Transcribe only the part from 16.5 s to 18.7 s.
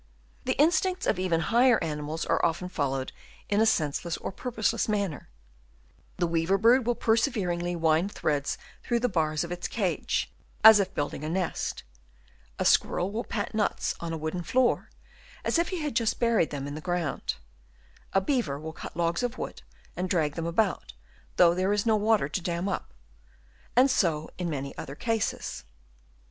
in the ground: a beaver